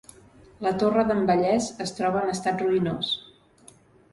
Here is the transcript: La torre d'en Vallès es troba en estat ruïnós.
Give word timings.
La 0.67 0.69
torre 0.83 1.03
d'en 1.11 1.21
Vallès 1.31 1.67
es 1.85 1.93
troba 1.99 2.25
en 2.25 2.33
estat 2.33 2.65
ruïnós. 2.67 3.13